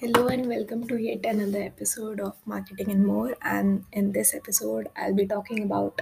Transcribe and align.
Hello 0.00 0.28
and 0.28 0.46
welcome 0.48 0.88
to 0.88 0.96
yet 0.96 1.26
another 1.26 1.62
episode 1.62 2.20
of 2.20 2.34
Marketing 2.46 2.90
and 2.90 3.06
More. 3.06 3.36
And 3.42 3.84
in 3.92 4.12
this 4.12 4.32
episode, 4.34 4.88
I'll 4.96 5.12
be 5.12 5.26
talking 5.26 5.62
about 5.62 6.00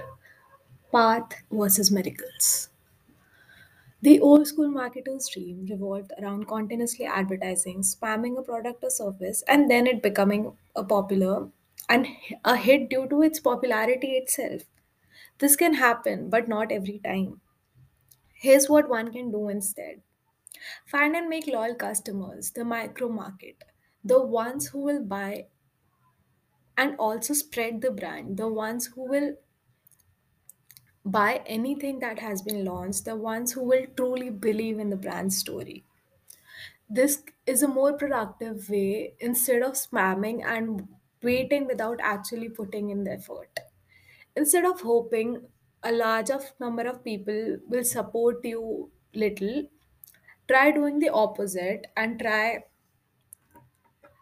path 0.89 1.33
versus 1.51 1.91
miracles. 1.91 2.69
The 4.01 4.21
old 4.21 4.47
school 4.47 4.69
marketer's 4.69 5.27
dream 5.27 5.65
revolved 5.69 6.13
around 6.17 6.47
continuously 6.47 7.07
advertising, 7.07 7.81
spamming 7.81 8.39
a 8.39 8.41
product 8.41 8.85
or 8.85 8.89
service, 8.89 9.43
and 9.49 9.69
then 9.69 9.85
it 9.85 10.01
becoming 10.01 10.53
a 10.77 10.83
popular 10.85 11.49
and 11.89 12.07
a 12.45 12.55
hit 12.55 12.89
due 12.89 13.05
to 13.09 13.21
its 13.21 13.41
popularity 13.41 14.11
itself. 14.11 14.61
This 15.39 15.57
can 15.57 15.73
happen, 15.73 16.29
but 16.29 16.47
not 16.47 16.71
every 16.71 16.99
time. 16.99 17.41
Here's 18.33 18.69
what 18.69 18.87
one 18.87 19.11
can 19.11 19.29
do 19.29 19.49
instead 19.49 20.01
find 20.85 21.15
and 21.15 21.27
make 21.29 21.47
loyal 21.47 21.75
customers, 21.75 22.51
the 22.51 22.63
micro 22.63 23.09
market, 23.09 23.63
the 24.03 24.21
ones 24.23 24.67
who 24.67 24.79
will 24.79 25.03
buy 25.03 25.47
and 26.75 26.95
also 26.97 27.33
spread 27.33 27.81
the 27.81 27.91
brand 27.91 28.37
the 28.37 28.47
ones 28.47 28.87
who 28.87 29.07
will 29.07 29.35
buy 31.03 31.43
anything 31.45 31.99
that 31.99 32.19
has 32.19 32.41
been 32.41 32.63
launched 32.63 33.03
the 33.03 33.13
ones 33.13 33.51
who 33.51 33.61
will 33.63 33.85
truly 33.97 34.29
believe 34.29 34.79
in 34.79 34.89
the 34.89 34.95
brand 34.95 35.33
story. 35.33 35.83
This 36.89 37.23
is 37.45 37.61
a 37.63 37.67
more 37.67 37.93
productive 37.93 38.69
way 38.69 39.15
instead 39.19 39.61
of 39.61 39.73
spamming 39.73 40.43
and 40.43 40.87
waiting 41.21 41.65
without 41.67 41.99
actually 42.01 42.49
putting 42.49 42.89
in 42.89 43.03
the 43.03 43.11
effort. 43.13 43.59
Instead 44.35 44.65
of 44.65 44.81
hoping 44.81 45.47
a 45.83 45.91
large 45.91 46.31
of 46.31 46.53
number 46.59 46.83
of 46.87 47.03
people 47.03 47.57
will 47.67 47.83
support 47.85 48.45
you 48.45 48.91
little 49.13 49.67
try 50.47 50.71
doing 50.71 50.99
the 50.99 51.09
opposite 51.09 51.87
and 51.97 52.19
try 52.19 52.65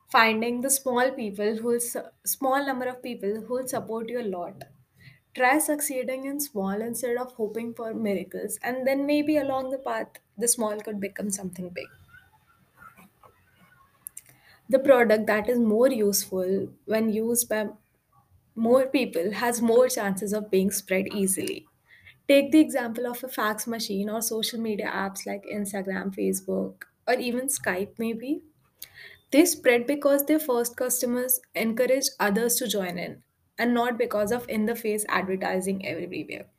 finding 0.08 0.62
the 0.62 0.70
small 0.70 1.12
people 1.12 1.58
who 1.58 1.80
small 2.26 2.66
number 2.66 2.88
of 2.88 3.04
people 3.04 3.42
who 3.42 3.54
will 3.56 3.68
support 3.68 4.10
you 4.10 4.20
a 4.22 4.30
lot 4.38 4.64
Try 5.36 5.60
succeeding 5.60 6.26
in 6.26 6.40
small 6.42 6.82
instead 6.82 7.18
of 7.18 7.34
hoping 7.34 7.74
for 7.76 7.94
miracles, 7.94 8.60
and 8.64 8.88
then 8.88 9.06
maybe 9.06 9.38
along 9.38 9.70
the 9.72 9.78
path, 9.80 10.20
the 10.38 10.48
small 10.48 10.80
could 10.82 11.00
become 11.00 11.30
something 11.32 11.70
big. 11.70 11.88
The 14.70 14.78
product 14.80 15.26
that 15.26 15.50
is 15.50 15.58
more 15.60 15.90
useful 15.90 16.72
when 16.86 17.10
used 17.12 17.50
by 17.50 17.70
more 18.56 18.88
people 18.88 19.32
has 19.34 19.62
more 19.62 19.90
chances 19.90 20.34
of 20.34 20.52
being 20.52 20.72
spread 20.72 21.08
easily. 21.14 21.68
Take 22.28 22.52
the 22.52 22.60
example 22.62 23.08
of 23.08 23.24
a 23.24 23.30
fax 23.30 23.68
machine 23.68 24.10
or 24.10 24.22
social 24.22 24.60
media 24.62 24.88
apps 24.88 25.26
like 25.28 25.44
Instagram, 25.46 26.16
Facebook, 26.16 26.84
or 27.08 27.16
even 27.16 27.48
Skype, 27.48 28.00
maybe. 28.00 28.44
They 29.32 29.46
spread 29.46 29.88
because 29.88 30.26
their 30.26 30.40
first 30.40 30.76
customers 30.76 31.40
encouraged 31.56 32.10
others 32.20 32.56
to 32.58 32.68
join 32.68 32.98
in 32.98 33.24
and 33.58 33.74
not 33.74 33.98
because 33.98 34.32
of 34.34 34.50
in 34.50 34.66
the 34.66 34.76
face 34.76 35.06
advertising 35.08 35.86
everywhere. 35.86 36.50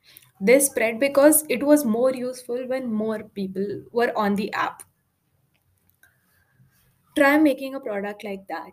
They 0.41 0.59
spread 0.59 0.99
because 0.99 1.45
it 1.49 1.63
was 1.63 1.85
more 1.85 2.13
useful 2.13 2.67
when 2.67 2.91
more 2.91 3.23
people 3.23 3.85
were 3.91 4.17
on 4.17 4.35
the 4.35 4.51
app. 4.53 4.83
Try 7.15 7.37
making 7.37 7.75
a 7.75 7.79
product 7.79 8.23
like 8.23 8.47
that. 8.47 8.71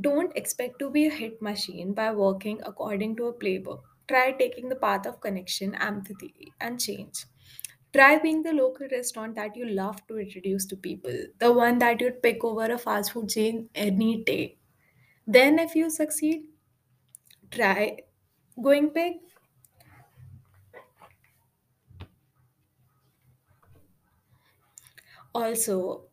Don't 0.00 0.36
expect 0.36 0.78
to 0.80 0.90
be 0.90 1.06
a 1.06 1.10
hit 1.10 1.42
machine 1.42 1.94
by 1.94 2.12
working 2.14 2.60
according 2.64 3.16
to 3.16 3.26
a 3.26 3.34
playbook. 3.34 3.82
Try 4.08 4.32
taking 4.32 4.68
the 4.70 4.76
path 4.76 5.06
of 5.06 5.20
connection, 5.20 5.74
empathy, 5.74 6.52
and 6.60 6.80
change. 6.80 7.26
Try 7.92 8.18
being 8.18 8.42
the 8.42 8.52
local 8.52 8.88
restaurant 8.90 9.34
that 9.36 9.56
you 9.56 9.66
love 9.66 10.06
to 10.08 10.18
introduce 10.18 10.66
to 10.66 10.76
people, 10.76 11.26
the 11.38 11.52
one 11.52 11.78
that 11.78 12.00
you'd 12.00 12.22
pick 12.22 12.42
over 12.44 12.64
a 12.72 12.78
fast 12.78 13.12
food 13.12 13.28
chain 13.28 13.68
any 13.74 14.22
day. 14.24 14.58
Then, 15.26 15.58
if 15.58 15.74
you 15.76 15.90
succeed, 15.90 16.46
try 17.50 17.98
going 18.62 18.90
big. 18.92 19.14
Also, 25.34 26.08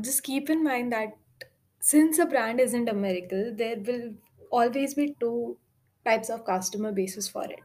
just 0.00 0.22
keep 0.24 0.50
in 0.50 0.64
mind 0.64 0.92
that 0.92 1.18
since 1.80 2.18
a 2.18 2.26
brand 2.26 2.60
isn't 2.60 2.88
a 2.88 2.94
miracle, 2.94 3.54
there 3.54 3.80
will 3.80 4.14
always 4.50 4.94
be 4.94 5.14
two 5.20 5.58
types 6.04 6.30
of 6.30 6.44
customer 6.44 6.92
bases 6.92 7.28
for 7.28 7.44
it 7.44 7.60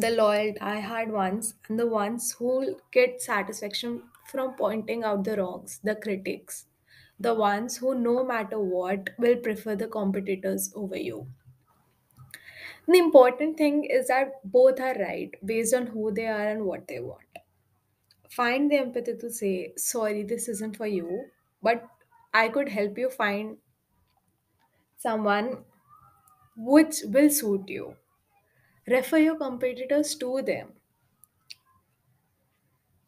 the 0.00 0.10
loyal, 0.10 0.52
die-hard 0.54 1.10
ones, 1.12 1.54
and 1.68 1.78
the 1.78 1.86
ones 1.86 2.32
who 2.32 2.80
get 2.92 3.20
satisfaction 3.22 4.10
from 4.26 4.54
pointing 4.56 5.04
out 5.04 5.24
the 5.24 5.36
wrongs, 5.36 5.78
the 5.82 5.96
critics, 5.96 6.66
the 7.18 7.34
ones 7.34 7.78
who, 7.78 7.94
no 7.94 8.24
matter 8.24 8.58
what, 8.60 9.10
will 9.18 9.36
prefer 9.36 9.76
the 9.76 9.88
competitors 9.88 10.72
over 10.74 10.96
you. 10.96 11.28
The 12.88 12.96
important 12.98 13.58
thing 13.58 13.84
is 13.84 14.08
that 14.08 14.40
both 14.50 14.80
are 14.80 14.94
right 14.94 15.34
based 15.44 15.74
on 15.74 15.88
who 15.88 16.10
they 16.10 16.26
are 16.26 16.48
and 16.48 16.64
what 16.64 16.88
they 16.88 17.00
want. 17.00 17.26
Find 18.30 18.70
the 18.70 18.76
empathy 18.76 19.16
to 19.16 19.28
say, 19.30 19.74
sorry, 19.76 20.22
this 20.22 20.48
isn't 20.48 20.76
for 20.76 20.86
you, 20.86 21.30
but 21.60 21.88
I 22.32 22.48
could 22.48 22.68
help 22.68 22.96
you 22.98 23.10
find 23.10 23.58
someone 24.96 25.64
which 26.56 27.02
will 27.06 27.30
suit 27.30 27.68
you. 27.68 27.96
Refer 28.86 29.18
your 29.18 29.36
competitors 29.36 30.14
to 30.16 30.40
them 30.40 30.80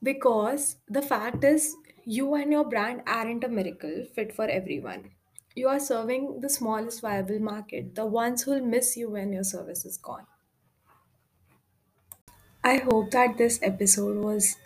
because 0.02 0.78
the 0.88 1.00
fact 1.02 1.44
is, 1.44 1.76
you 2.04 2.34
and 2.34 2.50
your 2.52 2.64
brand 2.68 3.02
aren't 3.06 3.44
a 3.44 3.48
miracle 3.48 4.04
fit 4.04 4.32
for 4.34 4.44
everyone. 4.48 5.12
You 5.54 5.68
are 5.68 5.78
serving 5.80 6.40
the 6.40 6.48
smallest 6.48 7.00
viable 7.00 7.38
market, 7.40 7.94
the 7.94 8.06
ones 8.06 8.42
who'll 8.42 8.64
miss 8.64 8.96
you 8.96 9.10
when 9.10 9.32
your 9.32 9.44
service 9.44 9.84
is 9.84 9.96
gone. 9.96 10.26
I 12.62 12.76
hope 12.78 13.10
that 13.12 13.36
this 13.38 13.58
episode 13.62 14.16
was 14.18 14.56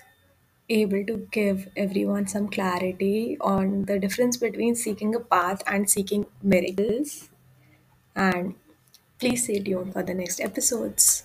able 0.69 1.05
to 1.07 1.29
give 1.33 1.69
everyone 1.77 2.27
some 2.29 2.49
clarity 2.51 3.39
on 3.41 3.87
the 3.87 3.99
difference 4.01 4.37
between 4.39 4.75
seeking 4.77 5.15
a 5.15 5.21
path 5.21 5.63
and 5.67 5.91
seeking 5.91 6.27
miracles. 6.43 7.31
And 8.17 8.57
please 9.23 9.45
stay 9.45 9.61
tuned 9.61 9.93
for 9.93 10.03
the 10.03 10.13
next 10.13 10.41
episodes. 10.41 11.23